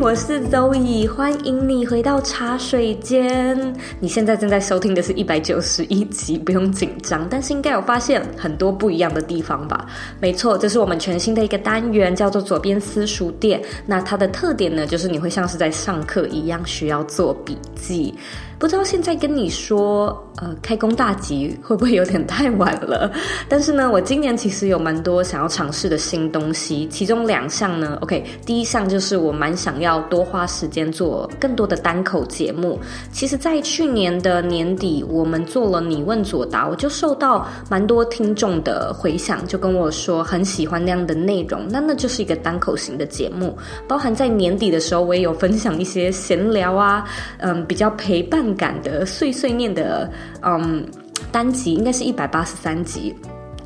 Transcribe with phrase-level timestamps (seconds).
[0.00, 3.76] 我是周乙欢迎你回到茶水间。
[4.00, 9.86] 你现在正在收听的是一百九十一集，不用紧张，但是应该有发现很多不一样的地方吧？
[10.18, 13.60] 没错，这是我们全新的一个单元，叫做左边私塾店。
[13.84, 18.14] 那它的特点呢，就是你会像是在上课一样，需要做笔记。
[18.60, 23.10] 不知道现在跟你说，呃，开工大吉会不会有点太晚了？
[23.48, 32.78] 但是呢，我今年其实有蛮多想要尝试的新东西，其中两项呢，OK，第一项就是我蛮想要多花时间做更多的单口节目。
[33.10, 41.66] 其实，在去年的年底，我们做了你问佐答，我就受到蛮多听众的回响，就跟我说很喜欢那样的内容。
[41.70, 43.56] 那那就是一个单口型的节目，
[43.88, 47.02] 包含在年底的时候，我也有分享一些闲聊啊，
[47.38, 50.10] 嗯，比较陪伴感的碎碎念的，
[50.42, 50.86] 嗯，
[51.30, 53.14] 单集应该是一百八十三集，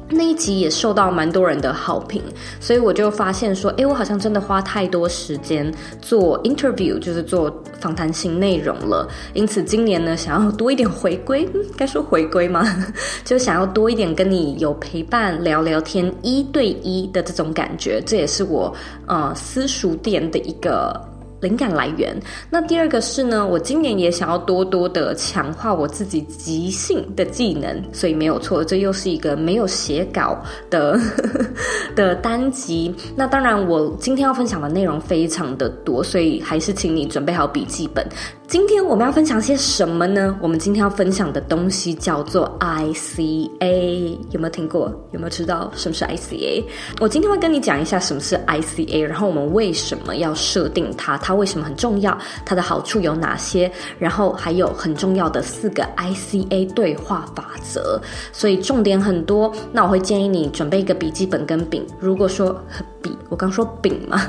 [0.09, 2.23] 那一集也受到蛮多人的好评，
[2.61, 9.09] 所以我就发现说，诶，我好像真的花太多时间做 interview，就是做访谈型内容了。
[9.33, 12.65] 因此今年呢，想要多一点回归，该说回归吗？
[13.25, 18.75] 就想要多一点跟你有陪伴聊聊天，一对一的这种感觉，这也是我
[19.07, 21.01] 呃私塾店的一个。
[21.45, 22.19] 灵感来源。
[22.49, 30.99] 那第二个是呢，我今年也想要多多的强化我自己即兴的技能，所以没有错，这又是一个没有写稿的
[31.95, 32.95] 的单集。
[33.15, 38.05] 那当然，我今天要分享的内容非常的多，所以还是请你准备好笔记本。
[38.47, 40.39] 今天我们要分享些什么呢？
[40.41, 44.93] 我们今天要分享的东西叫做 ICA，有没有听过？
[45.13, 46.63] 有没有知道什么是 ICA？
[47.01, 58.01] 我今天会跟你讲一下什么是 ICA，然后我们为什么要设定它，它为什么很重要，它的好处有哪些，然后还有很重要的四个 ICA 对话法则。
[58.31, 61.83] 所以重点很多，那我会建议你准备一个笔记本跟笔。
[61.99, 62.55] 如果说
[63.01, 64.21] 笔，我刚说笔嘛，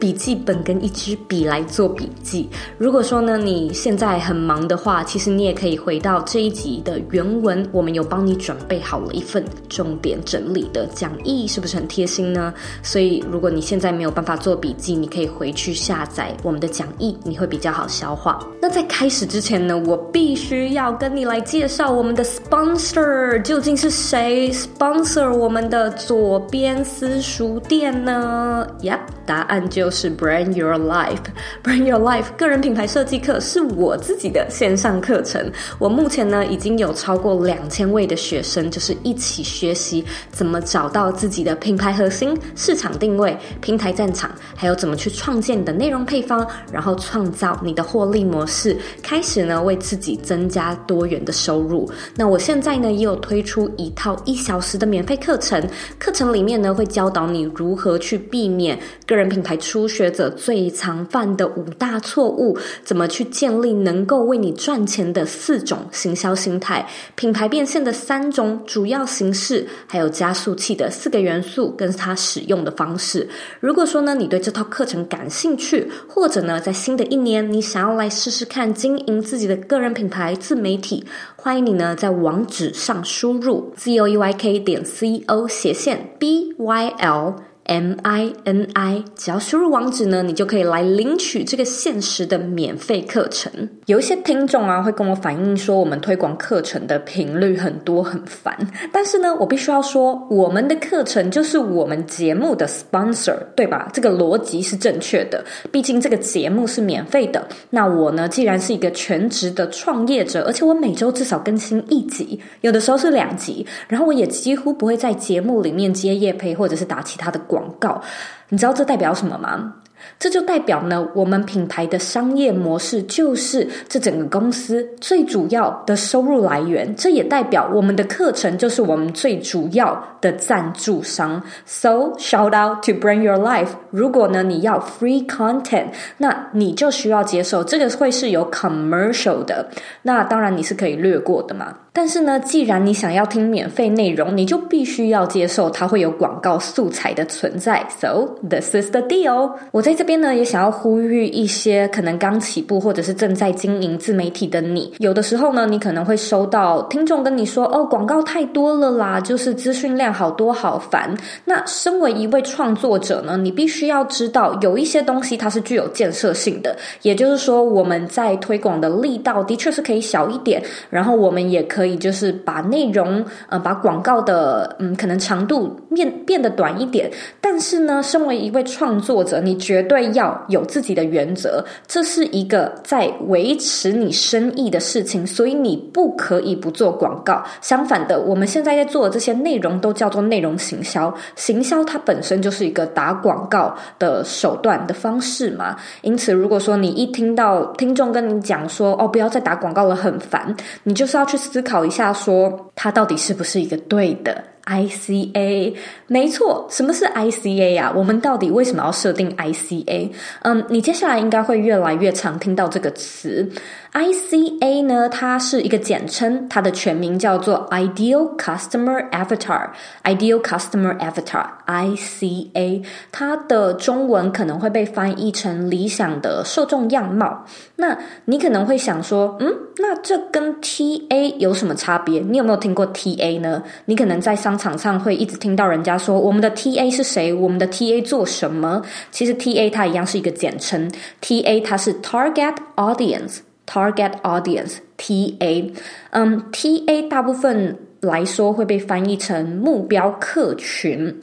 [0.00, 2.50] 笔记本跟一支笔来做笔记。
[2.76, 12.54] 如果说呢，你你现在很忙的话，其实你也可以回到这一集的原文，我们有帮你准备好了一份重点整理的讲义，是不是很贴心呢？
[12.82, 18.40] 所以如果你现在没有办法做笔记，你可以回去下载我们的讲义，你会比较好消化。
[18.58, 33.40] 那在开始之前呢，我必须要跟你来介绍我们的 sponsor，究竟是谁 sponsor 我们的左边私塾店呢？Yep，答案就是 Brand Your Life，Brand Your Life 个人品牌设计课。
[33.42, 51.90] 是我自己的线上课程，我目前呢已经有超过两千位的学生，就是一起学习怎么找到自己的品牌核心、市场定位、平台战场，还有怎么去创建你的内容配方，然后创造你的获利模式，开始呢为自己增加多元的收入。
[52.14, 55.60] 那我现在呢也有推出一套一小时的免费课程，
[55.98, 63.26] 课程里面呢会教导你如何去避免个人品牌初学者最常犯的五大错误，怎么去。
[63.32, 73.26] 建立能够为你赚钱的四种行销心态，品牌变现的三种主要形式，还有加速器的四个元素跟它使用的方式。
[73.58, 81.04] 如果说呢，你对这套课程感兴趣，或者呢，在新的一年你想要来试试看经营自己的个人品牌自媒体，
[81.34, 87.51] 欢迎你呢在网址上输入 z o e y k 点 c o 斜线 b y l。
[87.64, 93.52] M I N I，只要输入网址呢，你就可以来领取这个限时的免费课程。
[93.86, 98.56] 有一些听众啊，会跟我反映说，我们推广课程的频率很多很烦。
[98.92, 103.88] 但是呢，我必须要说，我们的课程就是我们节目的 sponsor，对吧？
[103.92, 105.44] 这个逻辑是正确的。
[105.70, 107.46] 毕竟这个节目是免费的。
[107.70, 117.40] 那我呢，既然是一个全职的创业者，而且我每周至少更新一集，有的时候是两集，然后我也几乎不会在节目里面接业配或者是打其他的。
[117.52, 118.00] 广告，
[118.48, 119.74] 你知道这代表什么吗？
[120.18, 126.92] 这就代表呢，我们品牌的商业模式就是这整个公司最主要的收入来源。
[126.96, 131.40] 这也代表我们的课程就是我们最主要的赞助商。
[131.66, 133.68] So shout out to bring Your Life。
[133.90, 139.68] 如果呢你要 free content，那你就需要接受这个会是有 commercial 的。
[140.02, 141.76] 那当然你是可以略过的嘛。
[141.94, 147.86] 但是呢，既然你想要听免费内容，你就必须要接受它会有广告素材的存在。
[148.00, 149.52] So this is the deal。
[149.72, 177.10] 我在这边呢，也想要呼吁一些可能刚起步或者是正在经营自媒体的你，有的时候呢，你可能会收到听众跟你说：“哦，广告太多了啦，就是资讯量好多，好烦。”那身为一位创作者呢，你必须要知道，有一些东西它是具有建设性的，也就是说，我们在推广的力道的确是可以小一点，然后我们也可可以就是把内容，呃，把广告的，嗯，可能长度变变得短一点。
[177.40, 187.42] 但是呢，身为一位创作者，你绝对要有自己的原则，这是一个在维持你生意的事情，所以你不可以不做广告。
[187.60, 195.76] 相反的，我们现在在做的这些内容都叫做内容行销，行销它本身就是一个打广告的手段的方式嘛。
[196.02, 204.44] 因此，如果说你一听到听众跟你讲说，哦，不要再打广告了，很烦，你就是要去思考考一下说，他到底是不是一个对的。
[204.64, 205.74] ICA，
[206.06, 207.92] 没错，什么是 ICA 呀？
[207.94, 210.10] 我们到底为什么要设定 ICA？
[210.42, 213.50] 嗯，你接下来应该会越来越常听到这个词。
[213.92, 227.44] ICA 呢，它是一个简称，它的全名叫做 Ideal Customer Avatar，Ideal Customer Avatar，ICA，它的中文可能会被翻译成理想的受众样貌。
[227.76, 232.20] 那你可能会想说，嗯，那这跟 TA 有什么差别？
[232.20, 233.62] 你有没有听过 TA 呢？
[233.84, 237.32] 你可能在上商场上会一直听到人家说，我们的 TA 是谁？
[237.32, 238.82] 我们的 TA 做什么？
[239.10, 240.90] 其实 TA 它一样是一个简称
[241.22, 243.38] ，TA 它是 Target Audience。
[243.64, 245.72] Target audience，TA，
[246.10, 251.20] 嗯，TA 大部分来说会被翻译成目标客群，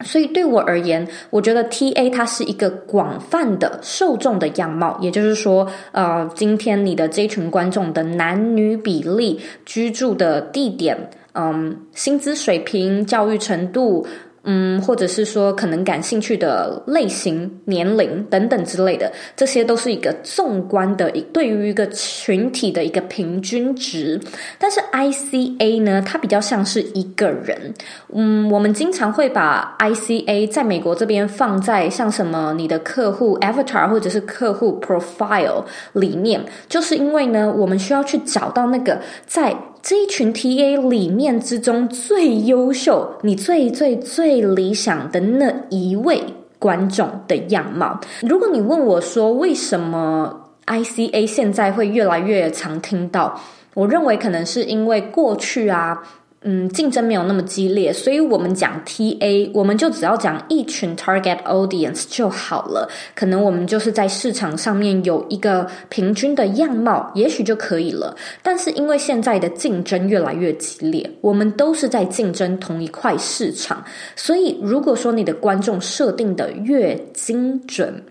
[0.00, 14.06] 所以对我而言，我觉得 TA 它是一个广泛的受众的样貌，也就是说，呃，今天你的这群观众的男女比例、居住的地点、嗯，薪资水平、教育程度。
[14.44, 24.20] 嗯，或者是说可能感兴趣的类型、年龄等等之类的，这些都是一个纵观的，对于一个群体的一个平均值。
[24.58, 27.72] 但是 ICA 呢，它比较像是一个人。
[28.12, 35.62] 嗯，我们经常会把 ICA 在美国这边放在像什么你的客户 Avatar 或者是客户 Profile
[35.92, 39.56] 里面，就是因为呢，我们需要去找到那个在。
[39.82, 46.22] 这一群 TA 里面之中最优秀，你最最最理想的那一位
[46.60, 48.00] 观众的样貌。
[48.20, 53.40] 如果你问我说，为什么 ICA 现在会越来越常听到，
[53.74, 56.00] 我认为可能是因为过去啊。
[56.44, 62.88] 嗯，竞争没有那么激烈，所以我们讲 TA，我们就只要讲一群 target audience 就好了。
[63.14, 68.16] 可能我们就是在市场上面有一个平均的样貌，也许就可以了。
[68.42, 73.84] 但是因为现在的竞争越来越激烈，我们都是在竞争同一块市场，
[74.16, 78.02] 所以如果说你的观众设定的越精准，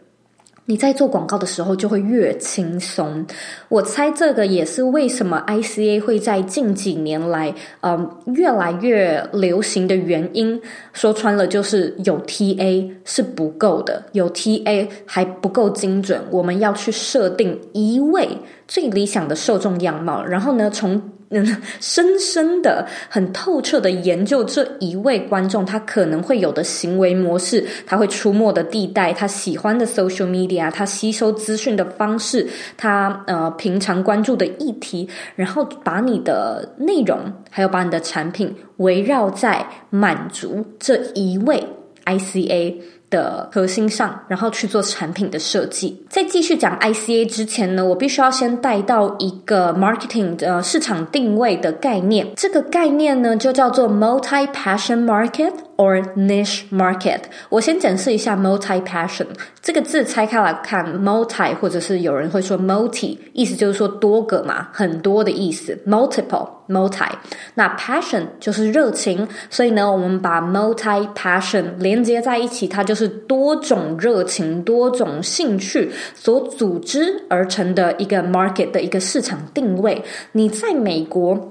[0.72, 3.26] 你在做广告的时候就会越轻松。
[3.68, 10.62] 我猜这个也是为什么 ICA 会在近几年来，嗯，越来越流行的原因。
[10.94, 16.22] 说穿了就是有 TA 是不够的，有 TA 还不够精准。
[16.30, 18.30] 我们要去设定一位
[18.72, 21.02] 最理想的受众样貌，然后呢，从
[21.32, 21.46] 嗯，
[21.82, 32.48] 深深的、很透彻的研究这一位观众他可能会有的行为模式，他会出没的地带，他喜欢的 social media，他吸收资讯的方式，
[32.78, 41.62] 他呃平常关注的议题，然后把你的内容还有把你的产品围绕在满足这一位
[42.06, 42.76] ICA
[43.12, 46.04] 的核心上，然后去做产品的设计。
[46.10, 52.26] 在继续讲 ICA 之前呢，我必须要先带到一个 marketing 的市场定位的概念。
[52.36, 57.20] 这个概念呢，就叫做 multi-passion market or niche market。
[57.50, 59.26] 我先解释一下 multi-passion
[59.62, 67.10] 这个字，拆开来看，multi 或者是有人会说 multi，意思就是说多个嘛，很多的意思，multiple multi。
[67.56, 73.02] 那 passion 就是热情，所以呢，我们把 multi-passion 连接在一起，它就是。
[73.02, 80.00] 是多种热情、多种兴趣所组织而成的一个 market 的一个市场定位。
[80.34, 81.51] 你在美国，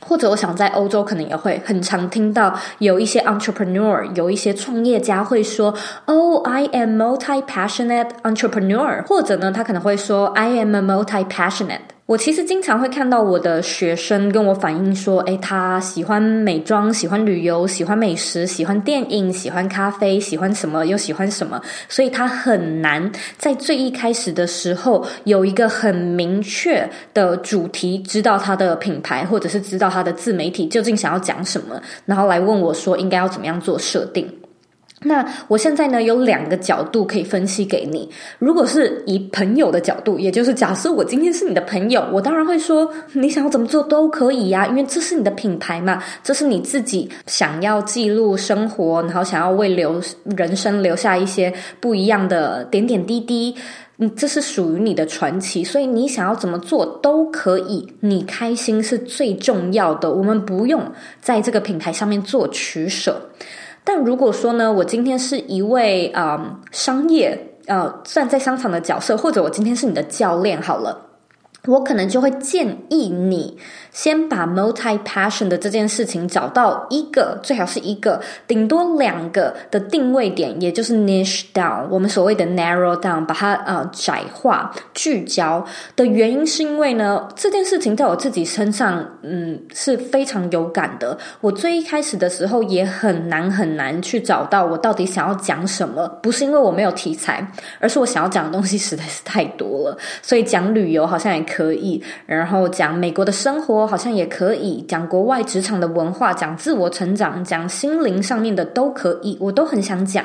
[0.00, 5.74] 或者我想在欧洲，可能也会很常听到有一些 entrepreneur，有一些创业家会说
[6.06, 34.26] ：“Oh, I am multi-passionate entrepreneur。”或者呢，他可能会说：“I am a multi-passionate。”我其实经常会看到我的学生跟我反映说，诶，他喜欢美妆，喜欢旅游，喜欢美食，喜欢电影，喜欢咖啡，喜欢什么又喜欢什么，所以他很难在最一开始的时候有一个很明确的主题，知道他的品牌或者是知道他的自媒体究竟想要讲什么，然后来问我说应该要怎么样做设定。
[35.02, 38.08] 那我现在呢，有两个角度可以分析给你。
[38.38, 50.00] 如果是以朋友的角度，也就是假设我今天是你的朋友，我当然会说你想要怎么做都可以呀，因为这是你的品牌嘛，这是你自己想要记录生活，然后想要为留
[50.36, 53.54] 人生留下一些不一样的点点滴滴。
[54.00, 60.08] 嗯，这是属于你的传奇，所以你想要怎么做都可以，你开心是最重要的。
[60.12, 60.80] 我们不用
[61.20, 63.20] 在这个平台上面做取舍。
[63.88, 71.06] 但如果说呢，我今天是一位啊、商业呃站在商场的角色，或者我今天是你的教练，好了，
[71.64, 73.56] 我可能就会建议你。
[73.92, 81.86] 先把 multi passion 的这件事情找到一个，最好是一个，顶多两个的定位点，也就是 niche down。
[81.90, 85.64] 我们所谓的 narrow down，把它呃窄化、聚焦
[85.96, 91.16] 的原因，是因为呢，这件事情在我自己身上，嗯，是非常有感的。
[91.40, 97.44] 我最一开始的时候也很难很难去找到我到底想要讲什么，不是因为我没有题材，
[97.80, 99.98] 而是我想要讲的东西实在是太多了。
[100.22, 103.87] 所以讲旅游好像也可以，然后讲美国的生活。
[103.88, 110.24] 好像也可以讲国外职场的文化，讲自我成长，讲心灵上面的都可以，我都很想讲。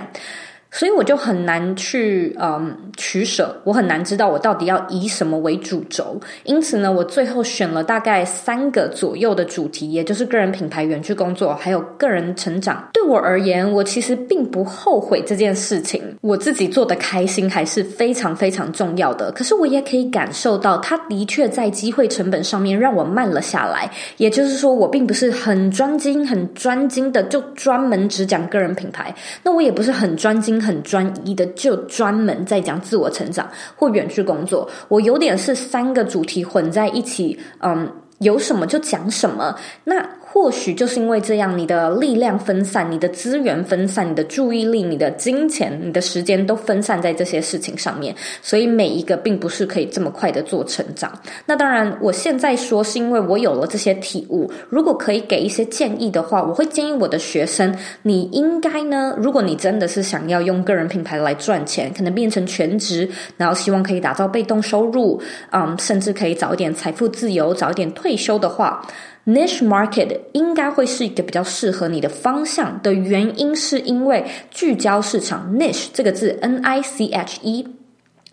[0.74, 6.20] 所以我就很难去嗯取舍，我很难知道我到底要以什么为主轴。
[6.46, 12.90] 因此呢，我最后选了大概三个左右的主题，也就是个人品牌、远距工作，还有个人成长。
[12.92, 19.32] 对我而言，我其实并不后悔这件事情，我自己做的开心还是非常非常重要的。
[19.32, 23.88] 可是我也可以感受到，它的确在机会成本上面让我慢了下来。
[24.18, 29.14] 也就是说，我并不是很专精、很专精的就专门只讲个人品牌，
[29.44, 30.63] 那我也不是很专精。
[30.64, 34.70] 很专一的，就专门在讲自我成长或远去工作。
[34.88, 39.56] 我有点是三个主题混在一起，嗯，有什么就讲什么。
[39.84, 40.04] 那。
[40.34, 51.14] 或许就是因为这样，你的力量分散，你的资源分散，你的注意力、你的金钱、你的时间都分散在这些事情上面，所以每一个并不是可以这么快的做成长。
[51.46, 54.52] 那当然，我现在说是因为我有了这些体悟。
[54.70, 57.72] 如果可以给一些建议的话，我会建议我的学生，
[58.02, 65.22] 你应该呢，如果你真的是想要用个人品牌来赚钱，可能变成全职，然后希望可以打造被动收入，
[65.52, 68.84] 嗯，甚至可以早一点财富自由，早一点退休的话。
[69.26, 77.66] Niche market 应该会是一个比较适合你的方向的原因，是因为聚焦市场 niche 这个字 N I C H E，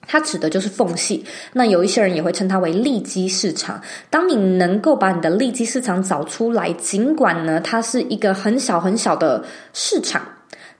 [0.07, 1.25] 它指的就是缝隙。
[1.53, 3.81] 那有一些人也会称它为利基市场。
[4.11, 10.21] 当你能够把你的利基市场找出来，尽管呢它是一个很小很小的市场。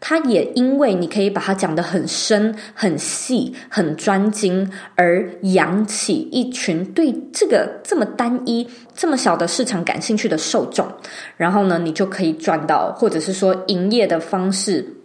[0.01, 8.67] 它也因为你可以把它讲得很深、很细、很专精，而养起一群对这个这么单一、
[8.97, 10.91] 这么小的市场感兴趣的受众，
[11.37, 15.00] 然后呢，你就可以赚到，或者是说营业的方式。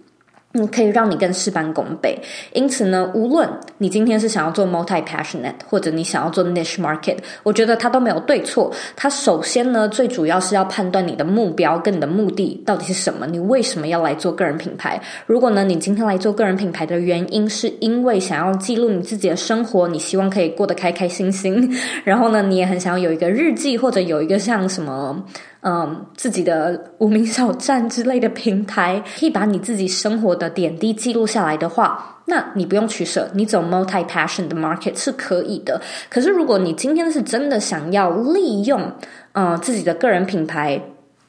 [0.58, 2.18] 嗯，可以让你更事半功倍。
[2.54, 3.48] 因此呢，无论
[3.78, 8.72] 你今天是想要做 multi passionate，或者你想要做 niche market，我觉得它都没有对错。
[8.96, 13.28] 它首先呢，最主要是要判断你的目标跟你的目的到底是什么。
[13.28, 14.98] 你为什么要来做个人品牌？
[15.26, 21.70] 如果呢，你今天来做个人品牌的原因是因为想要记录你自己的生活，你希望可以过得开开心心，
[22.06, 25.22] 然后呢，你也很想要有一个日记，或者有一个像什么。
[25.68, 35.82] 嗯，自己的无名小站之类的平台，可以把你自己生活的点滴记录下来的话，那你不用取舍，你走 multi passion 的 market 是可以的。
[36.08, 38.92] 可是如果你今天是真的想要利用，
[39.32, 40.80] 嗯，自己的个人品牌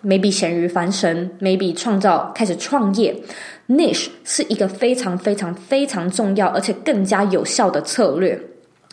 [0.04, 3.18] ，maybe 咸鱼翻身，maybe 创造开始创业
[3.68, 8.38] ，niche 是一个非常非常非常重要而且更加有效的策略。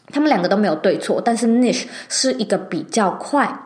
[0.08, 3.60] 他们两个都没有对错，但是 niche 是一个比较快。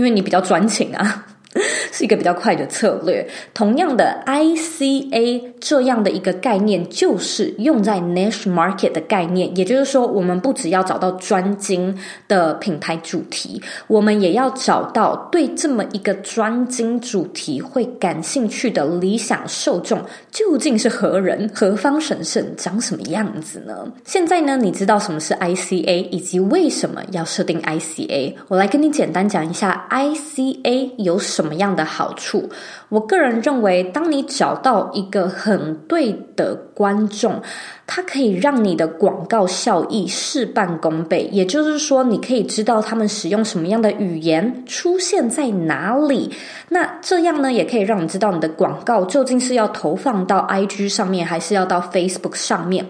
[0.00, 1.26] 因为你比较专情啊。
[1.92, 3.26] 是一个比较快的策略。
[3.52, 9.54] 同样的，ICA 这样的一个概念，就是用在 niche market 的概念。
[9.56, 11.96] 也就是说，我们不只要找到专精
[12.28, 23.86] 的品牌主题，我们也要找到对这么一个专精主题会感兴趣的理想受众究竟是何人、何方神圣、长什么样子呢？
[24.04, 28.34] 现在呢，你知道什么是 ICA 以及为什么要设定 ICA？
[28.48, 31.79] 我来跟你简单讲一下 ICA 有什么样的。
[31.80, 32.48] 的好处。
[32.90, 37.40] 我个人认为，当你找到一个很对的观众，
[37.86, 41.28] 它可以让你的广告效益事半功倍。
[41.32, 46.30] 也就是说，你可以知道他们使用什么样的语言，出现在哪里。
[46.68, 52.86] 那这样呢，也可以让你知道你的广告究竟是要投放到 IG 上面，还是要到 Facebook 上面。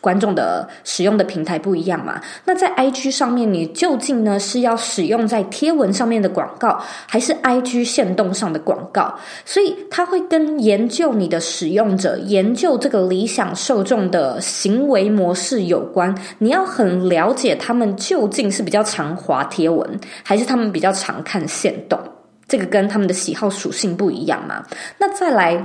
[0.00, 2.20] 观众的使用的平台不一样嘛？
[2.44, 9.14] 那在 IG 上面，你究竟呢是要使用在贴文上面的广告，还是 IG 限动上的广告？
[9.44, 16.14] 所以它会跟研究你的使用者、研究这个理想受众的行为模式有关。
[16.38, 21.98] 你要很了解他们究竟是比较常滑贴文，还是他们比较常看限动？
[22.46, 24.64] 这个跟他们的喜好属性不一样嘛？
[24.98, 25.64] 那再来。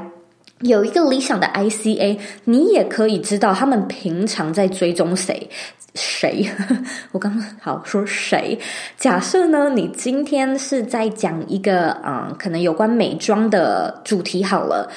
[0.62, 5.50] 有一个理想的 ICA，你也可以知道他们平常在追踪谁。
[5.96, 6.48] 谁？
[7.12, 8.58] 我刚刚好说谁？
[8.98, 14.90] 假设呢，你今天是在讲一个嗯，可能有关美妆的主题好了。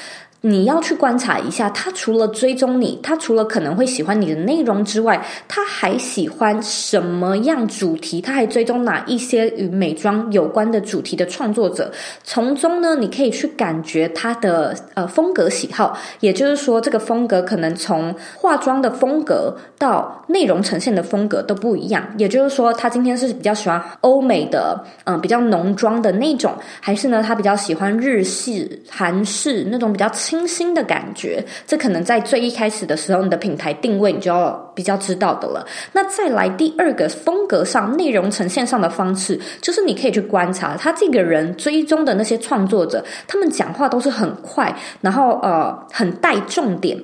[0.44, 8.20] 你要去观察一下，他除了追踪你，他除了可能会喜欢你的内容之外，他还喜欢什么样主题？
[8.20, 11.92] 他还追踪哪一些与美妆有关的主题的创作者？
[12.24, 22.04] 从中呢，你可以去感觉他的呃风格喜好，也就是说，这个风格可能从化妆的风格到内容呈现的风格都不一样。
[22.18, 30.10] 也就是说，他今天是比较喜欢欧美的，嗯、比较浓妆的那种，还是呢，他比较喜欢日系、韩式那种比较。
[30.32, 35.62] 清新的感觉，这可能在最一开始的时候，你的品牌定位你就要比较知道的了。
[35.92, 46.98] 那再来第二个风格上、内容呈现上的方式，就是你可以去观察他这个人追踪的那些创作者，他们讲话都是很快，然后呃很带重点。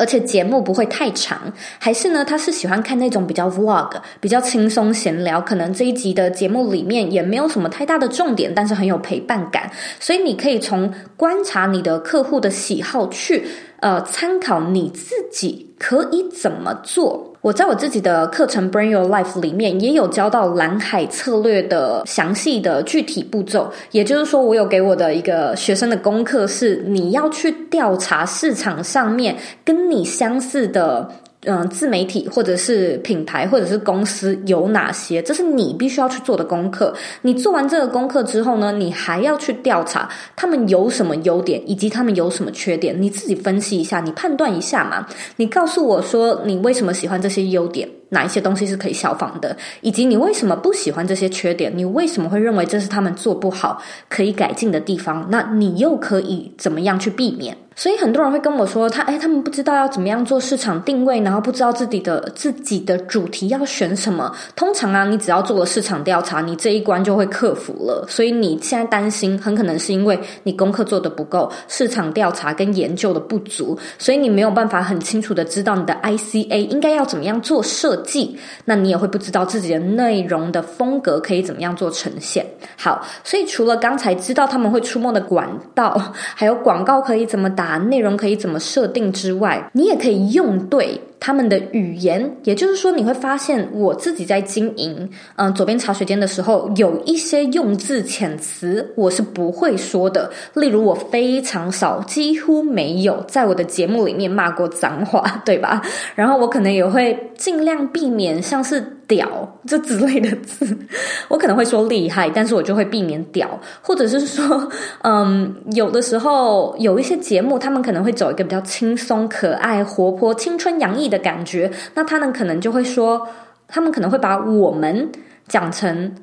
[0.00, 1.38] 而且节目不会太长，
[1.78, 2.24] 还是呢？
[2.24, 9.70] 他是喜欢看那种比较 vlog、比较轻松闲聊，可能这一集的节目里面也没有什么太大的重点，但是很有陪伴感。
[10.00, 13.46] 所以你可以从观察你的客户的喜好去，
[13.80, 17.29] 呃，参考你自己可以怎么做。
[17.42, 31.10] 我在我自己的课程《Bring Your Life》里面也有教到蓝海策略的详细的具体步骤，也就是说，我有给我的一个学生的功课是，你要去调查市场上面跟你相似的。
[31.46, 35.22] 嗯，自媒体或者是品牌或者是公司有哪些？
[35.22, 36.94] 这是你必须要去做的功课。
[37.22, 43.00] 你做完这个功课之后呢，你还要去调查他们有什么优点，以及他们有什么缺点。
[43.00, 45.06] 你自己分析一下，你判断一下嘛。
[45.36, 47.88] 你告诉我说，你为什么喜欢这些优点？
[48.10, 49.56] 哪一些东西是可以效仿的？
[49.80, 51.72] 以及你为什么不喜欢这些缺点？
[51.74, 55.26] 你为什么会认为这是他们做不好、可以改进的地方？
[55.30, 57.56] 那你又可以怎么样去避免？
[57.76, 64.30] 所以很多人会跟我说，他哎，他们不知道要怎么样做市场定位，然后不知道自己的自己的主题要选什么。
[64.54, 68.04] 通常啊，你只要做了市场调查，你这一关就会克服了。
[68.06, 78.38] 所以你现在担心，很可能是因为你功课做的不够，市场调查跟研究的不足，所以你没有办法很清楚的知道你的 ICA 应该要怎么样做设计。
[78.64, 82.46] 那你也会不知道自己的内容的风格可以怎么样做呈现。
[82.76, 86.00] 好，所以除了刚才知道他们会出没的管道，
[86.36, 87.78] 还有广告可以怎么打。
[87.78, 105.82] 内容可以怎么设定之外，你也可以用对他们的语言，也就是说，你会发现我自己在经营，嗯、左边茶水间的时候，有一些用字遣词我是不会说的，例如我非常少，几乎没有在我的节目里面骂过脏话，对吧？
[106.14, 108.96] 然后我可能也会尽量避免像是。
[109.10, 109.28] 屌
[109.66, 110.78] 这之类的字，
[111.26, 114.70] 我可能会说厉害，但是我就会避免屌，或者是说，
[115.02, 123.26] 嗯，有的时候有一些节目，他们可能会走一个比较轻松、可爱、活泼、青春洋溢的感觉，那他们可能就会说，
[123.66, 125.10] 他们可能会把我们
[125.48, 126.14] 讲成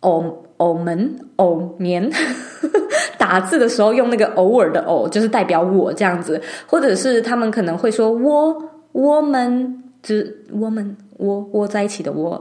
[0.00, 2.08] 偶偶们偶年，
[3.18, 9.82] 打字的时候用那个偶尔的偶，就是代表我这样子，或者是他们可能会说我我们。
[10.06, 12.32] 是我们窝窝在一起的窝，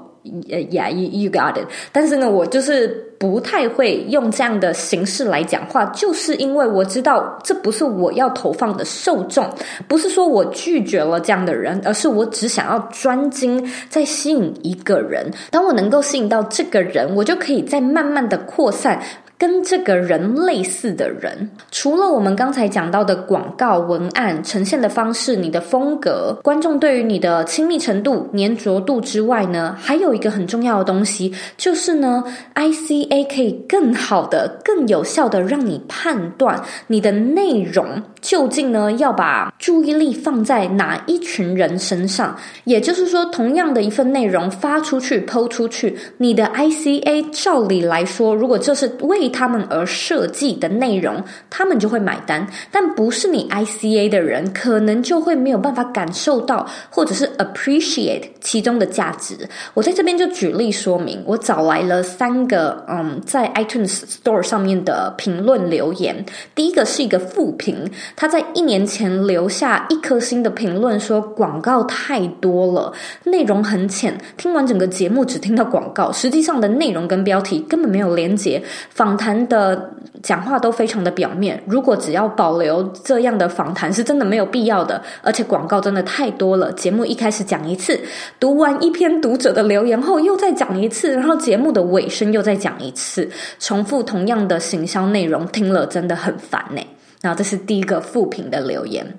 [0.49, 1.65] 呃，Yeah，you you got it。
[1.91, 9.49] 但是呢，我就是不太会用这样的形式来讲话，就是因为我知道这不是我要投放的受众，
[9.87, 15.31] 不是说我拒绝了这样的人，而是我只想要专精在吸引一个人。
[15.49, 19.01] 当我能够吸引到这个人，我就可以再慢慢的扩散。
[19.37, 32.23] 跟这个人类似的人，除了我们刚才讲到的广告文案呈现的方式、你的风格、观众对于你的亲密程度、粘着度之外呢，还有一个很重要的东西，就是呢
[32.55, 42.35] ，ICA 可以更好的、更有效的让你判断你的内容究竟呢要把注意力放在哪一群人身上？
[42.63, 59.35] 也就是说，同样的一份内容发出去、抛出去，你的 ICA 照理来说，如果这是为他们而设计的内容，他们就会买单；但不是你 ICA 的人，可能就会没有办法感受到，或者是 appreciate 其中的价值。
[59.75, 66.25] 我在这边就举例说明，我找来了三个，嗯，在 iTunes Store 上面的评论留言。
[66.55, 72.93] 第一个是一个负评，他在一年前留下一颗星的评论，说广告太多了，
[73.25, 79.91] 内容很浅，听完整个节目只听到广告，实际上的内容跟标题根本没有连接，访谈的
[80.23, 81.61] 讲话都非常的表面。
[81.65, 86.71] 如果只要保留这样的访谈，是真的没有必要的，而且广告真的太多了。
[86.71, 87.99] 节目一开始讲一次，
[88.39, 96.81] 读完一篇读者的留言后又再讲一次，然后节目的尾声又再讲一次，重复同样的行销内容，听了真的很烦呢。
[97.25, 99.17] 然后这是第一个负评的留言。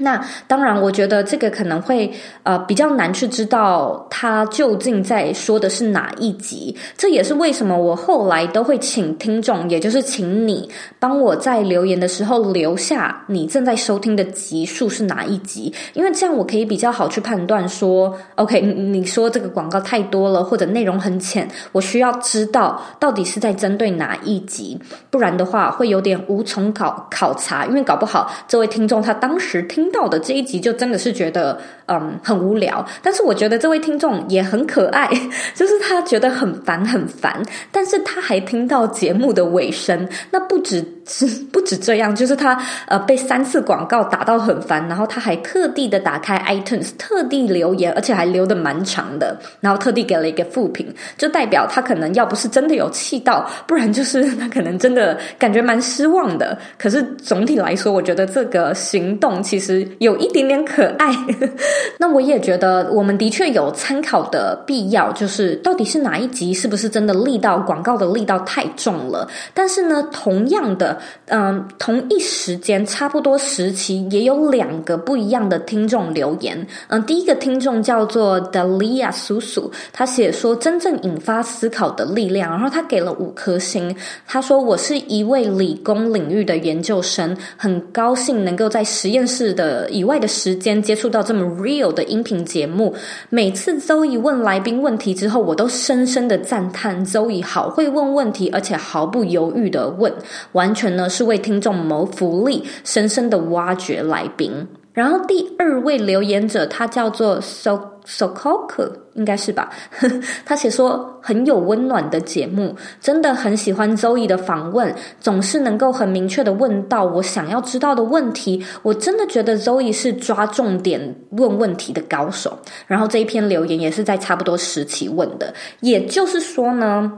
[0.00, 2.08] 那当然，我觉得这个可能会
[2.44, 6.76] 呃比较难去知道他究竟在说的是哪一集。
[6.96, 24.78] 这也是为什么我后来都会请听众，也就是请你帮我在留言的时候留下你正在收听的集数是哪一集，因为这样我可以比较好去判断说，OK，你说这个广告太多了，或者内容很浅，我需要知道到底是在针对哪一集，
[25.10, 29.87] 不然的话会有点无从考考察，因为搞不好这位听众他当时听。
[29.88, 35.08] 听到的这一集就真的是觉得嗯很无聊，但是我觉得这位听众也很可爱，
[35.56, 56.58] 就是他觉得很烦很烦，但是他还听到节目的尾声，那不止是 不止这样，就是他呃被三次广告打到很烦，然后他还特地的打开 iTunes，特地留言，而且还留得蛮长的，然后特地给了一个负评，就代表他可能要不是真的有气到，不然就是 他可能真的感觉蛮失望的。
[56.76, 59.77] 可是总体来说，我觉得这个行动其实。
[59.98, 61.12] 有一点点可爱，
[61.98, 69.28] 那我也觉得我们的确有参考的必要，就是到底是哪一集是不是真的力道广告的力道太重了？
[69.52, 76.66] 但是呢，同样的，嗯，同一时间差不多时期也有两个不一样的听众留言。
[76.88, 83.94] 嗯，第一个听众叫做 Dalia 叔叔，他写说真正引发思考的力量，然后他给了五颗星。
[84.26, 89.67] 他说我是一位理工领域的研究生，很高兴能够在实验室的。
[89.68, 92.94] 呃，以外的时间接触到这么 real 的音频节目，
[93.28, 100.10] 每次周怡问来宾问题之后，我都深深的赞叹周怡好会问问题，而且毫不犹豫的问，
[100.52, 104.66] 完全呢是为听众谋福利，深深的挖掘来宾。
[104.94, 107.97] 然后第二位留言者，他叫做 So。
[108.08, 109.68] Sokok 应该是吧，
[110.46, 118.64] 他写说很有温暖的节目，真的很喜欢 Zoe 的访问，总是能够很明确的问到我想要知道的问题。
[118.82, 122.58] 我真的觉得 Zoe 是抓重点问问题的高手。
[122.86, 127.12] 然后这一篇留言也是在差不多时期问的，也就是说呢，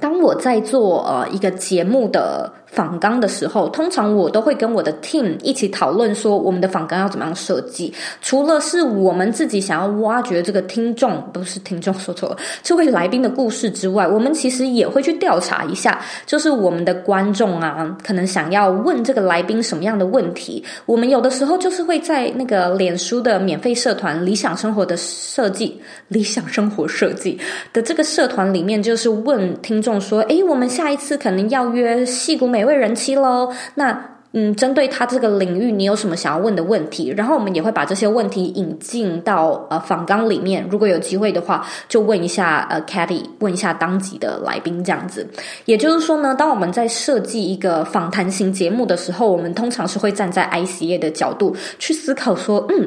[0.00, 2.52] 当我在做呃一个节目的。
[2.76, 7.90] 访纲的时候，通常我都会跟我的 team 一起讨论说，我们的访纲要怎么样设计。
[8.20, 20.62] 除了是我们自己想要挖掘这个听众，不是听众说错了，这位来宾的故事之外，我们其实也会去调查一下，就是我们的观众啊，可能想要问这个来宾什么样的问题。
[20.84, 27.40] 我们有的时候就是会在那个脸书的免费社团“理想生活的设计”、“理想生活设计”
[27.72, 37.08] 的这个社团里面，就是问听众说：“诶，我们下一次可能要约矽谷美。”为人妻喽，那嗯，针对他这个领域，你有什么想要问的问题？
[37.16, 40.66] 然后我们也会把这些问题引进到呃访纲里面。
[40.70, 45.26] 如果有机会的话，就问一下呃 Cathy，问一下当集的来宾这样子。
[45.64, 52.86] 也就是说呢，当我们在设计一个访谈型节目的时候，我们通常是会站在 ICA 的角度去思考说，嗯，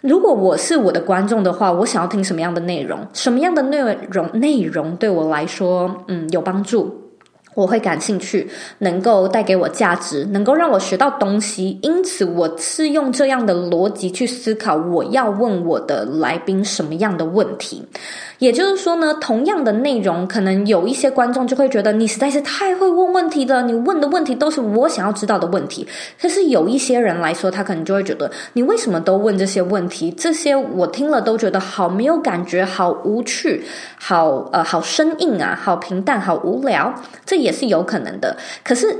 [0.00, 3.06] 如果我是我的观众的话，我想要听什么样的内容？
[3.12, 7.02] 什么样的内容内容对我来说，嗯，有帮助？
[7.56, 8.46] 我会感兴趣，
[8.80, 11.78] 能够带给我价值，能够让我学到东西。
[11.80, 17.82] 因此，我是用这样的逻辑去思考，我要问我的来宾什么样的问题。
[18.38, 25.88] 也就是说呢，同样的内容，可能有一些观众就会觉得你实在是太会问问题了，你问的问题都是我想要知道的问题。
[26.20, 30.10] 可是有一些人来说，他可能就会觉得你为什么都问这些问题？
[30.10, 33.64] 这些我听了都觉得好没有感觉，好无趣，
[33.98, 36.92] 好呃好生硬啊，好平淡，好无聊。
[37.24, 38.36] 这也是有可能的。
[38.64, 38.98] 可是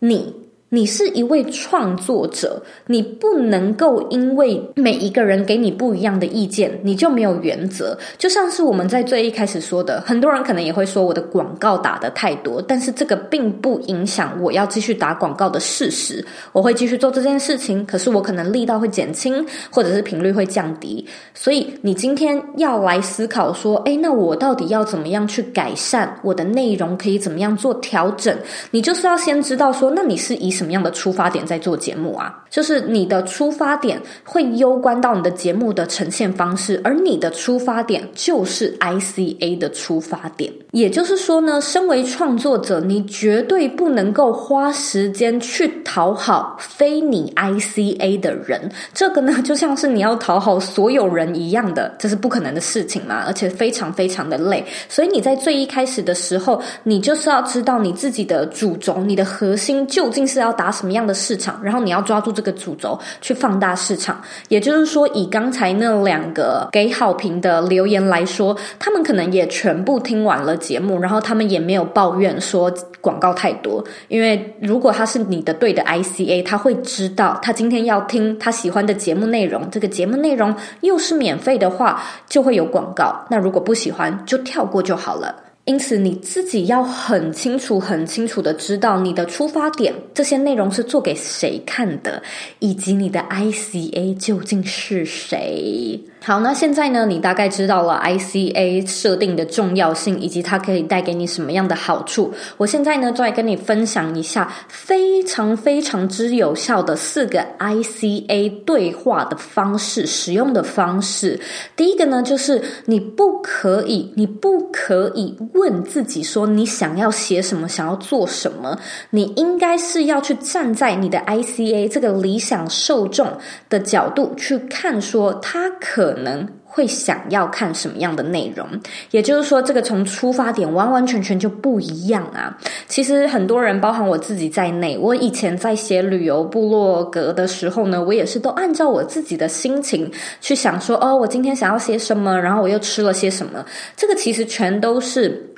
[0.00, 7.96] 你你是一位创作者，你不能够因为每一个人给你不一样的意见，你就没有原则。
[8.18, 16.24] 就像是我们在最一开始说的，很多人可能也会说我的广告打得太多，但是这个并不影响我要继续打广告的事实。
[16.50, 21.06] 我会继续做这件事情，可是我可能力道会减轻，或者是频率会降低。
[21.32, 26.96] 所以你今天要来思考说，诶，那我到底要怎么样去改善我的内容？
[26.96, 28.36] 可以怎么样做调整？
[28.72, 32.44] 你就是要先知道说，那你是一什么样的出发点在做节目啊？
[32.48, 40.52] 就是你的出发点会攸关到你的节目的呈现方式，而你的出发点就是 ICA 的出发点。
[40.72, 48.70] 也就是说呢，身为创作者，你绝对不能够花时间去讨好非你 ICA 的人。
[48.92, 54.64] 这个呢，就像是你要讨好所有人一样的，这是不可能的事情嘛，而且非常非常的累。
[54.88, 64.20] 所以你在最一开始的时候，你就是要知道你自己的主轴，你的核心究竟是要要打什么样的市场，然后你要抓住这个主轴去放大市场。
[64.48, 73.84] 也就是说，以刚才那两个给好评的留言来说，他们可能也全部听完了节目，然后他们也没有抱怨说广告太多。
[74.08, 83.26] 因为如果他是你的对的 ICA，他会知道他今天要听他喜欢的节目内容，这个节目内容又是免费的话，就会有广告。
[83.28, 85.45] 那如果不喜欢，就跳过就好了。
[85.66, 92.22] 因此，你自己要很清楚、很清楚的知道你的出发点，这些内容是做给谁看的，
[92.60, 96.00] 以及你的 ICA 究竟是谁。
[96.26, 102.34] 好，那现在呢，你大概知道了 ICA 设定的重要性，以及它可以带给你什么样的好处。
[102.56, 111.38] 我现在呢，就来跟你分享一下非常非常之有效的四个 ICA 对话的方式，使用的方式。
[111.76, 118.76] 第一个呢，就是你不可以，你不可以问自己说你想要写什么，想要做什么。
[119.10, 123.28] 你应该是要去站在你的 ICA 这个理想受众
[123.68, 126.15] 的角度去看，说他可。
[126.16, 128.66] 可能会想要看什么样的内容，
[129.10, 132.56] 也就是说，这个从出发点完完全全就不一样啊。
[132.88, 143.62] 其实很多人，包含我自己在内，我以前在写旅游部落格的时候呢，我也是都按照我自己的心情去想说，哦，我今天想要写什么，然后我又吃了些什么。
[143.94, 145.52] 这个其实全都是。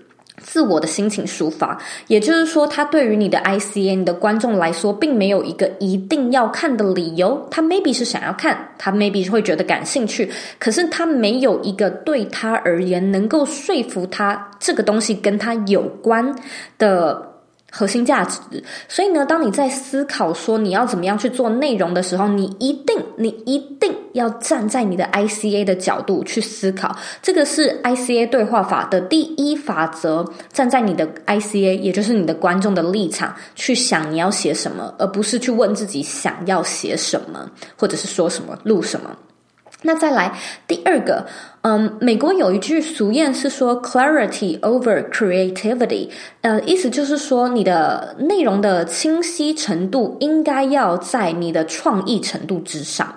[0.58, 7.46] 自我的心情抒发，也就是说，他对于你的 ICA、你的观众来说，并没有一个一定要看的理由。
[7.48, 16.34] 他 maybe 是想要看，他 maybe 会觉得感兴趣，可是他没有一个对他而言能够说服他这个东西跟他有关
[16.76, 17.27] 的。
[17.70, 18.40] 核心价值，
[18.88, 26.96] 所以呢，当你在思考说你要怎么样去做内容的时候，你一定，你一定要站在你的 ICA 的角度去思考。
[27.20, 39.10] 这个是 ICA 对话法的第一法则，站在你的 ICA，也就是你的观众的立场去想你要写什么，而不是去问自己想要写什么，或者是说什么，录什么。
[39.82, 40.36] 那再来
[40.66, 41.26] 第二个，
[41.62, 46.08] 嗯，美国有一句俗谚是说 “clarity over creativity”，
[46.40, 53.14] 呃，意思就是说你的内容的清晰程度应该要在你的创意程度之上。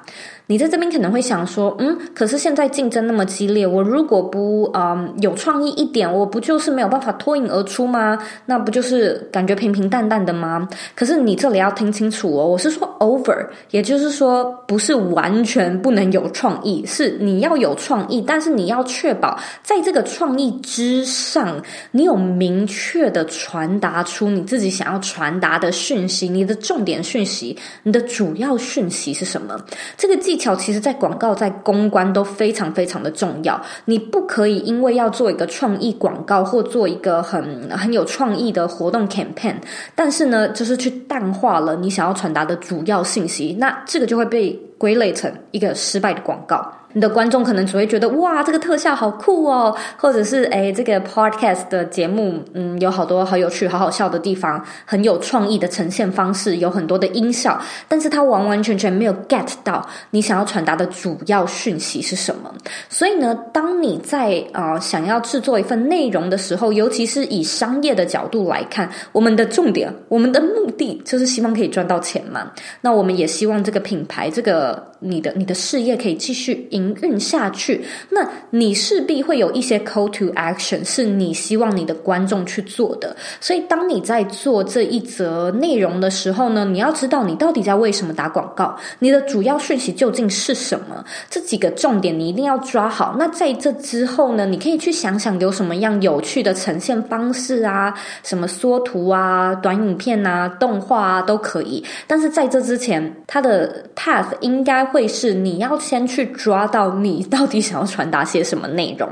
[0.51, 8.17] 你在这边可能会想说，嗯，可是现在竞争那么激烈，我如果不嗯有创意一点，我不就是没有办法脱颖而出吗？
[8.47, 10.67] 那不就是感觉平平淡淡的吗？
[10.93, 29.57] 可是你这里要听清楚哦，我是说 over，也就是说不是完全不能有创意，是你要有创意，但是你要确保在这个创意之上，你有明确的传达出你自己想要传达的讯息，你的重点讯息，你的主要讯息是什么？
[29.95, 33.61] 这个技巧其实，在广告、在公关都非常非常的重要。
[33.85, 39.55] 你不可以因为要做一个创意广告，或做一个很很有创意的活动 campaign，
[39.95, 46.73] 但是呢，就是去淡化了你想要传达的主要信息，那这个就会被归类成一个失败的广告。
[46.93, 62.53] 你的观众可能只会觉得哇，这个特效好酷哦，或者是诶，这个 podcast 的节目，嗯，有好多好有趣、好好笑的地方，很有创意的呈现方式，有很多的音效，但是它完完全全没有 get 到你想要传达的主要讯息是什么。
[62.89, 72.51] 所以呢，当你在啊、想要制作一份内容的时候，尤其是以商业的角度来看，我们的重点，我们的目的就是希望可以赚到钱嘛。
[72.81, 74.90] 那我们也希望这个品牌，这个。
[75.03, 83.15] 你的你的事业可以继续营运下去，那你势必会有一些 call to action 是你希望你的观众去做的。
[83.39, 91.03] 所以，当你在做这一则内容的时候呢，你要知道你到底在为什么打广告，你的主要讯息究竟是什么？
[91.29, 93.15] 这几个重点你一定要抓好。
[93.17, 97.91] 那在这之后呢，你可以去想想有什么样有趣的呈现方式啊，
[98.23, 101.83] 什么缩图啊、短影片啊、动画啊都可以。
[102.05, 109.09] 但是在这之前，它的 path 应该会是你要先去抓到你到底想要传达些什么内容，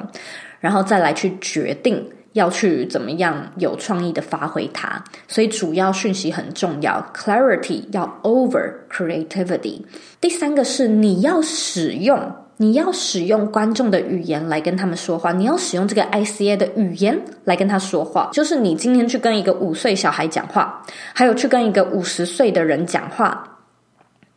[0.59, 5.03] 然后再来去决定要去怎么样有创意的发挥它。
[5.27, 9.81] 所以主要讯息很重要，clarity 要 over creativity。
[10.21, 12.31] 第三个是你要使用。
[12.61, 23.41] 你要使用观众的语言来跟他们说话，你要使用这个 ICA 的语言来跟他说话，就是你今天去跟一个五岁小孩讲话，还有去跟一个五十岁的人讲话。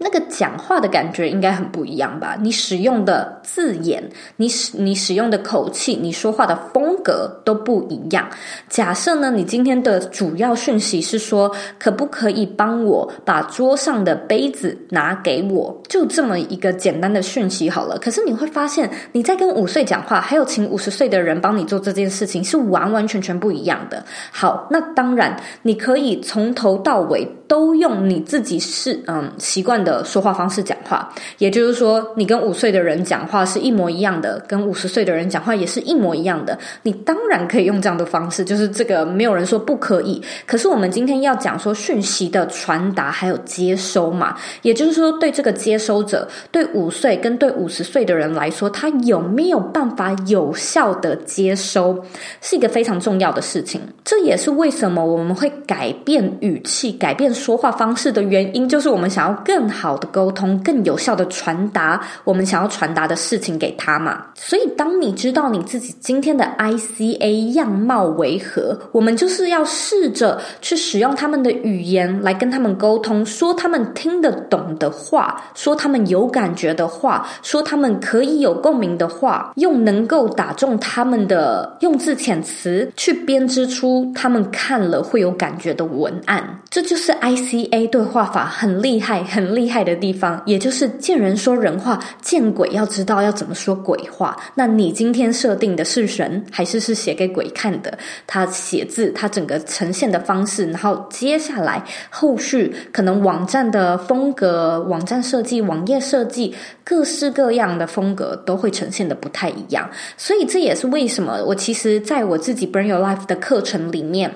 [0.02, 2.36] 那个讲话的感觉应该很不一样吧？
[2.40, 4.02] 你使用的字眼，
[4.36, 8.28] 你使你使用的口气，你说话的风格都不一样。
[8.68, 15.80] 假设呢，你今天的主要讯息是说，可不可以帮我把桌上的杯子拿给我？
[15.88, 17.96] 就这么一个简单的讯息好了。
[17.98, 24.04] 可是你会发现，你在跟五岁讲话，还有请五十岁的人帮你做这件事情，是完完全全不一样的。
[24.32, 29.91] 好，那当然你可以从头到尾都用你自己是嗯习惯的。
[30.04, 36.56] 说话方式讲话，也就是说，你跟五岁的人讲话是一模一样的，跟五十岁的人讲话也是一模一样的。
[36.82, 40.22] 你当然可以用这样的方式，就是这个没有人说不可以。
[40.46, 51.98] 可是我们今天要讲说讯息的传达还有接收嘛，也就是说，对这个接收者，对五岁跟对五十岁的人来说，他有没有办法有效的接收，
[52.40, 53.80] 是一个非常重要的事情。
[54.04, 59.81] 这也是为什么我们会改变语气、改变说话方式的原因，就是我们想要更好。
[59.82, 64.26] 好的沟通，更有效的传达我们想要传达的事情给他嘛。
[64.36, 86.60] 所以，当你知道你自己今天的 ICA 样貌为何，我们就是要试着去使用他们的语言来跟他们沟通，说他们听得懂的话，说他们有感觉的话，说他们可以有共鸣的话，用能够打中他们的用字遣词去编织出他们看了会有感觉的文案。
[86.70, 89.61] 这就是 ICA 对话法，很厉害，很厉。
[89.62, 94.36] 厉害的地方，也就是见人说人话，见鬼要知道要怎么说鬼话。
[94.56, 97.96] 那你今天设定的是人，还是是写给鬼看的？
[98.26, 109.88] 他写字，他整个呈现的方式，然后接下来后续可能网站的风格、网站设计、网页设计，各式各样的风格都会呈现的不太一样。
[110.16, 114.34] 所以这也是为什么我其实在我自己 Bring Your Life 的课程里面。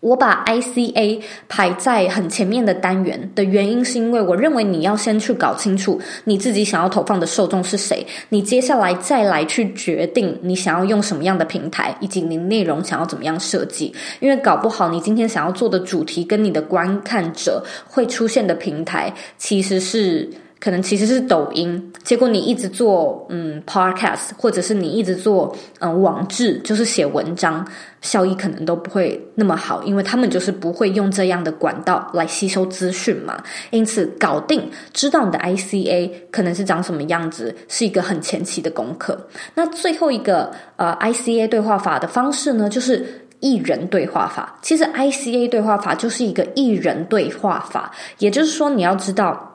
[0.00, 13.94] 我把 ICA 排在很前面的单元的原因，是因为我认为你要先去搞清楚你自己想要投放的受众是谁，你接下来再来去决定你想要用什么样的平台，以及你内容想要怎么样设计。
[14.20, 20.28] 因为搞不好你今天想要做的主题跟你的观看者会出现的平台，其实是。
[20.60, 27.66] 可能其实是抖音，结果你一直做嗯 podcast，或者是你一直做嗯网志，就是写文章，
[28.02, 33.42] 效益可能都不会那么好，因为他们就是不会用这样的管道来吸收资讯嘛。
[33.70, 39.18] 因此，搞定知道你的 ICA 可能是长什么样子，是一个很前期的功课。
[39.54, 44.58] 那最后一个呃 ICA 对话法的方式呢，就是一人对话法。
[44.60, 49.46] 其实 ICA 对话法就是一个一人对话法，也就是说你要知道。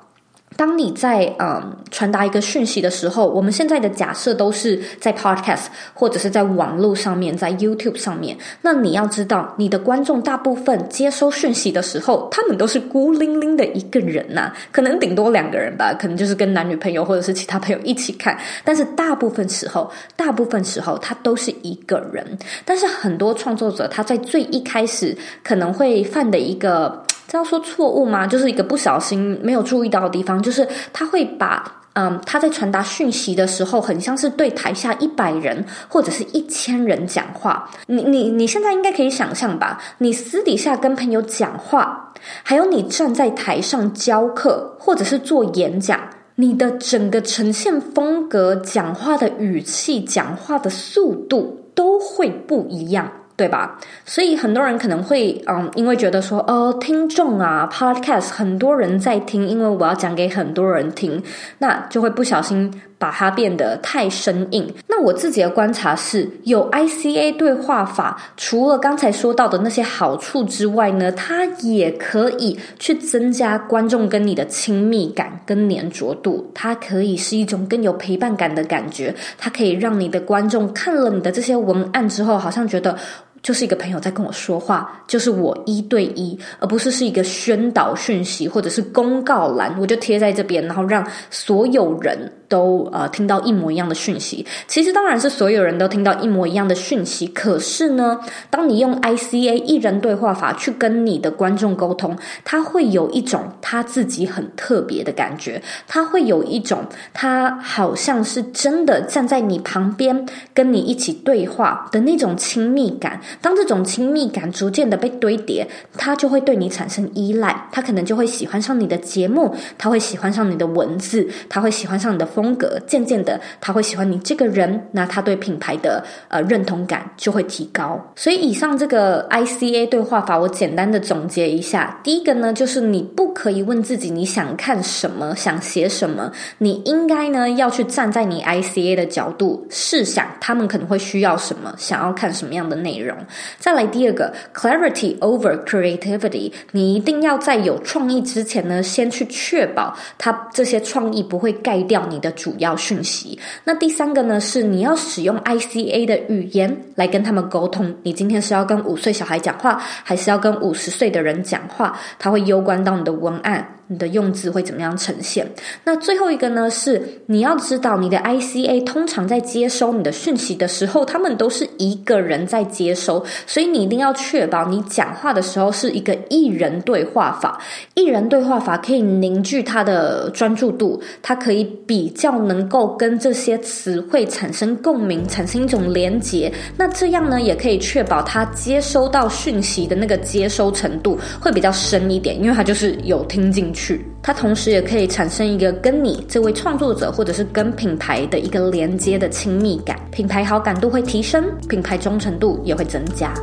[0.57, 8.37] 当你在嗯传达一个讯息的时候，我们现在的假设都是在 Podcast 或者是在网络上面，在 YouTube 上面。
[8.61, 18.37] 那你要知道，你的观众大部分接收讯息的时候，他们都是孤零零的一个人呐、可能顶多两个人吧，可能就是跟男女朋友或者是其他朋友一起看。
[18.63, 22.25] 但是大部分时候，大部分时候他都是一个人。
[22.63, 27.03] 但是很多创作者他在最一开始可能会犯的一个。
[27.35, 28.25] 要说错误吗？
[28.25, 37.69] 就是一个不小心没有注意到的地方，就是他会把嗯，他在传达讯息的时候，很像是对台下一百人或者是一千人讲话。
[37.87, 39.81] 你你你现在应该可以想象吧？
[39.99, 45.97] 你私底下跟朋友讲话，还有你站在台上教课或者是做演讲，
[46.35, 53.09] 你的整个呈现风格、讲话的语气、讲话的速度都会不一样。
[53.37, 53.77] 对吧？
[54.05, 61.21] 所以很多人可能会，嗯，因为觉得说，哦，听众啊，Podcast 很多人在听，因为我要讲给很多人听，
[61.57, 64.73] 那就会不小心把它变得太生硬。
[64.87, 76.49] 那我自己的观察是，有 ICA 对话法，除了刚才说到的那些好处之外呢，它也可以去增加观众跟你的亲密感跟黏着度。
[76.53, 82.97] 它可以是一种更有陪伴感的感觉，它可以让你的观众看了你的这些文案之后，好像觉得。
[83.45, 92.31] 就是一个朋友在跟我说话，就是我一对一，而不是是一个宣导讯息或者是公告栏，我就贴在这边，然后让所有人。
[92.47, 97.25] 都呃听到一模一样的讯息，其实当然是所有人都听到一模一样的讯息。
[97.27, 113.19] 可是呢，当你用 ICA 一人对话法去跟你的观众沟通，他会有一种他自己很特别的感觉，他会有一种他好像是真的站在你旁边跟你一起对话的那种亲密感。
[113.41, 115.67] 当这种亲密感逐渐的被堆叠，
[115.97, 122.29] 他就会对你产生依赖，他可能就会喜欢上你的节目，他会喜欢上你的文字，他会喜欢上你的。
[122.35, 127.99] 风格渐渐的，他会喜欢你这个人，那他对品牌的呃认同感就会提高。
[128.15, 143.17] 所以以上这个 ICA 对话法，我简单的总结一下：第一个呢，就是你不可以问自己你想看什么，想写什么，你应该呢要去站在你 ICA 的角度试想，他们可能会需要什么，想要看什么样的内容。
[143.57, 153.37] 再来第二个，Clarity over Creativity，你一定要在有创意之前呢，先去确保他这些创意不会盖掉你的主要讯息。
[153.63, 157.95] 那第三个呢，是你要使用 ICA 的语言来跟他们沟通。
[158.01, 161.97] 你今天是要跟五岁小孩讲话，还是要跟五十岁的人讲话？
[162.17, 163.65] 它会攸关到你的文案。
[163.87, 165.47] 你的用字会怎么样呈现？
[165.83, 177.61] 那最后一个呢，是你要知道你的 ICA 通常在接收你的讯息的时候，他们都是一个人在接收，所以你一定要确保你讲话的时候是一个一人对话法。
[177.93, 186.51] 一人对话法可以凝聚他的专注度，他可以比较能够跟这些词汇产生共鸣，产生一种连结。
[186.77, 203.33] 那这样呢，也可以确保他接收到讯息的那个接收程度会比较深一点，因为他就是有听进去，它同时也可以产生一个跟你这位创作者，或者是跟品牌的一个连接的亲密感，品牌好感度会提升，品牌忠诚度也会增加。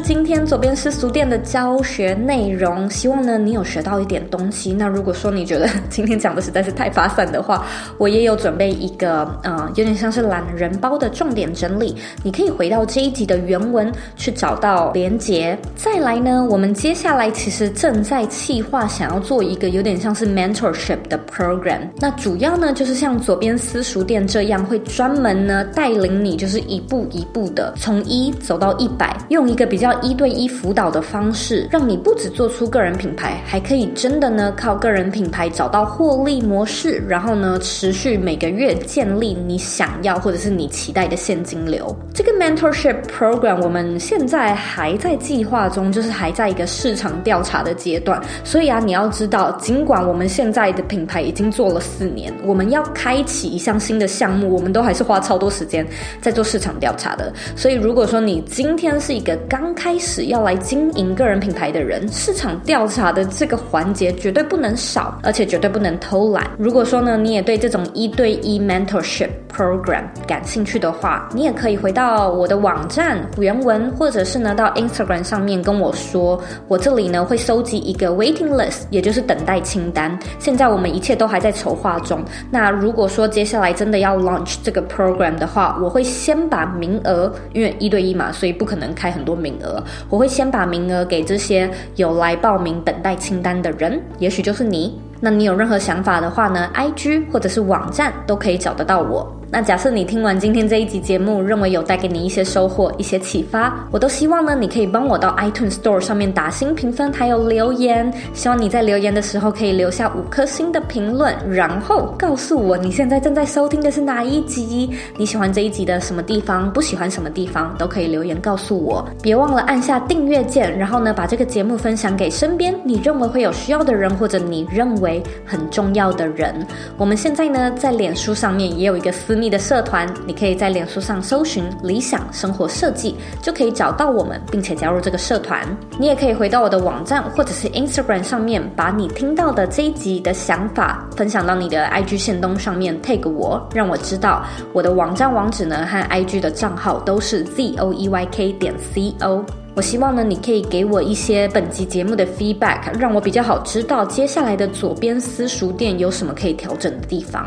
[0.00, 4.72] 今天左边私塾店的教学内容，希望呢你有学到一点东西。
[4.72, 15.58] 那如果说你觉得今天讲的实在是太发散的话，我也有准备一个呃有点像是懒人包的重点整理，你可以回到这一集的原文去找到连结。
[15.74, 29.16] 再来呢，我们接下来其实正在企划想要做一个有点像是 mentorship 的 program，那主要呢就是像左边私塾店这样，会专门呢带领你，就是一步一步的从一走到一百。
[29.30, 41.94] 用一个比较一对一辅导的方式，让你不止做出个人品牌，还可以真的呢靠个人品牌找到获利模式，然后呢持续每个月建立你想要或者是你期待的现金流。
[42.14, 48.20] 这个 mentorship program 我们现在还在计划中，就是还在一个市场调查的阶段。
[48.44, 55.86] 所以啊，你要知道，尽管我们现在的品牌已经做了四年，我们要开启一项新的项目，我们都还是花超多时间
[56.20, 57.32] 在做市场调查的。
[57.56, 66.50] 所以如果说你今天是一个刚开始要来经营个人品牌的人，市场调查的这个环节绝对不能少，而且绝对不能偷懒。
[66.58, 76.42] 如果说呢，你也对这种一对一 mentorship program 感兴趣的话，你也可以回到我的网站原文，或者是呢到 Instagram 上面跟我说。
[76.66, 80.18] 我这里呢会收集一个 waiting list，也就是等待清单。
[80.40, 82.20] 现在我们一切都还在筹划中。
[82.50, 88.88] 那如果说接下来真的要 launch 这个 program 的话，我会先把名额，因为一对一嘛，所以不可能。
[88.94, 89.67] 开很多名额，
[90.08, 95.00] 我会先把名额给这些有来报名等待清单的人，也许就是你。
[95.20, 99.30] 那你有任何想法的话呢？IG 或者是网站都可以找得到我。
[99.50, 108.12] 那假设你听完今天这一集节目，认为有带给你一些收获、一些启发，我都希望呢，你可以帮我到 iTunes Store 上面打新评分，还有留言。
[108.34, 119.02] 希望你在留言的时候可以留下五颗星的评论，然后告诉我你现在正在收听的是哪一集，你喜欢这一集的什么地方，不喜欢什么地方，都可以留言告诉我。
[119.22, 126.54] 别忘了按下订阅键，然后呢，把这个节目分享给身边你认为会有需要的人，或者你认为很重要的人。
[126.98, 129.37] 我们现在呢，在脸书上面也有一个私。
[129.40, 135.64] 你的社团，你可以在脸书上搜寻“理想生活设计”，就可以找到我们，并且加入这个社团。
[135.98, 144.44] 你也可以回到我的网站或者是 Instagram 上面，把你听到的这一集的想法分享到你的 IG 线东上面，tag 我，让我知道。
[144.72, 149.44] 我的网站网址呢和 IG 的账号都是 zoeyk 点 co。
[149.74, 157.46] 我希望呢，你可以给我一些本集节目的 feedback，让我比较好知道接下来的左边私塾店有什么可以调整的地方。